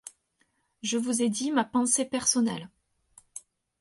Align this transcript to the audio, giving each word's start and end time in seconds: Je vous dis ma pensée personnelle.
Je 0.81 0.97
vous 0.97 1.27
dis 1.29 1.51
ma 1.51 1.63
pensée 1.63 2.05
personnelle. 2.05 2.71